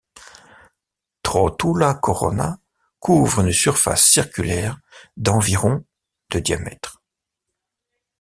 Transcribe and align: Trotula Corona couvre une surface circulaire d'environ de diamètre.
Trotula 1.21 1.93
Corona 1.93 2.59
couvre 2.99 3.41
une 3.41 3.51
surface 3.51 4.03
circulaire 4.03 4.79
d'environ 5.15 5.85
de 6.31 6.39
diamètre. 6.39 7.03